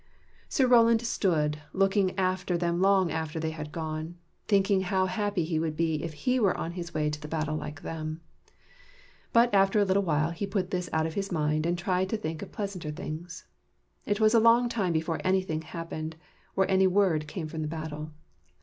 [0.49, 5.59] Sir Roland stood looking after them long after they had gone, thinking how happy he
[5.59, 7.09] would be if 5 THE KNIGHTS OF THE SILVER SHIELD he were on the way
[7.11, 8.21] to battle like them.
[9.31, 12.41] But after a little he put this out of his mind, and tried to think
[12.41, 13.45] of pleasanter things.
[14.07, 16.15] It was a long time before anything happened,
[16.55, 18.11] or any word came from the battle.